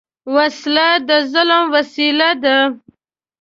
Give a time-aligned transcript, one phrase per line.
[0.35, 2.55] وسله د ظلم وسیله ده